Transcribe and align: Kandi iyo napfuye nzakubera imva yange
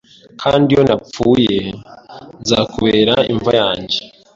Kandi 0.41 0.67
iyo 0.73 0.83
napfuye 0.87 1.57
nzakubera 2.41 3.15
imva 3.33 3.51
yange 3.59 3.99